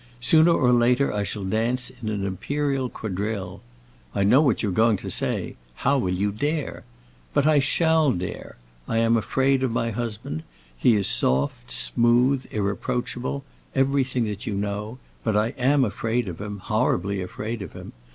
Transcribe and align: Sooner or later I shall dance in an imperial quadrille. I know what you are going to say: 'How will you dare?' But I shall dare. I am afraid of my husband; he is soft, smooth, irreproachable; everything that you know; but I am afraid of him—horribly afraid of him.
Sooner 0.19 0.51
or 0.51 0.71
later 0.73 1.13
I 1.13 1.21
shall 1.21 1.43
dance 1.43 1.91
in 2.01 2.09
an 2.09 2.25
imperial 2.25 2.89
quadrille. 2.89 3.61
I 4.15 4.23
know 4.23 4.41
what 4.41 4.63
you 4.63 4.69
are 4.69 4.73
going 4.73 4.97
to 4.97 5.11
say: 5.11 5.57
'How 5.75 5.99
will 5.99 6.15
you 6.15 6.31
dare?' 6.31 6.83
But 7.35 7.45
I 7.45 7.59
shall 7.59 8.11
dare. 8.11 8.57
I 8.87 8.97
am 8.97 9.15
afraid 9.15 9.61
of 9.61 9.69
my 9.69 9.91
husband; 9.91 10.41
he 10.75 10.95
is 10.95 11.05
soft, 11.07 11.71
smooth, 11.71 12.47
irreproachable; 12.49 13.43
everything 13.75 14.25
that 14.25 14.47
you 14.47 14.55
know; 14.55 14.97
but 15.23 15.37
I 15.37 15.49
am 15.49 15.85
afraid 15.85 16.27
of 16.27 16.41
him—horribly 16.41 17.21
afraid 17.21 17.61
of 17.61 17.73
him. 17.73 17.93